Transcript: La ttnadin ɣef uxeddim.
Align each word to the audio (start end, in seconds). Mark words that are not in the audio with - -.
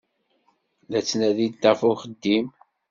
La 0.89 0.99
ttnadin 1.01 1.53
ɣef 1.69 1.79
uxeddim. 1.89 2.47